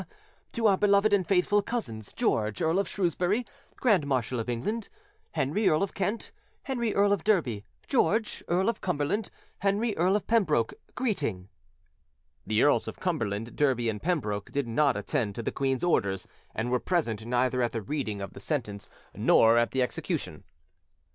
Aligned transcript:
to 0.51 0.65
our 0.65 0.79
beloved 0.79 1.13
and 1.13 1.27
faithful 1.27 1.61
cousins, 1.61 2.11
George, 2.11 2.59
Earl 2.59 2.79
of 2.79 2.89
Shrewsbury, 2.89 3.45
Grand 3.75 4.07
Marshal 4.07 4.39
of 4.39 4.49
England; 4.49 4.89
Henry, 5.33 5.69
Earl 5.69 5.83
of 5.83 5.93
Kent; 5.93 6.31
Henry, 6.63 6.91
Earl 6.95 7.13
of 7.13 7.23
Derby; 7.23 7.63
George, 7.85 8.43
Earl 8.47 8.67
of 8.67 8.81
Cumberland; 8.81 9.29
Henry, 9.59 9.95
Earl 9.95 10.15
of 10.15 10.25
Pembroke, 10.25 10.73
greeting: 10.95 11.49
[The 12.47 12.63
Earls 12.63 12.87
of 12.87 12.99
Cumberland, 12.99 13.55
Derby, 13.55 13.89
and 13.89 14.01
Pembroke 14.01 14.51
did 14.51 14.67
not 14.67 14.97
attend 14.97 15.35
to 15.35 15.43
the 15.43 15.51
queen's 15.51 15.83
orders, 15.83 16.27
and 16.55 16.71
were 16.71 16.79
present 16.79 17.23
neither 17.23 17.61
at 17.61 17.71
the 17.71 17.83
reading 17.83 18.21
of 18.21 18.33
the 18.33 18.39
sentence 18.39 18.89
nor 19.13 19.55
at 19.59 19.69
the 19.69 19.83
execution. 19.83 20.43